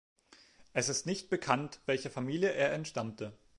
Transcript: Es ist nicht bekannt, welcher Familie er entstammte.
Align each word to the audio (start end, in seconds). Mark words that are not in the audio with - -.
Es 0.73 0.89
ist 0.89 1.05
nicht 1.05 1.29
bekannt, 1.29 1.79
welcher 1.85 2.09
Familie 2.09 2.49
er 2.51 2.73
entstammte. 2.73 3.37